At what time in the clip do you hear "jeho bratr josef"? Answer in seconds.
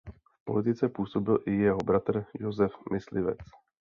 1.51-2.71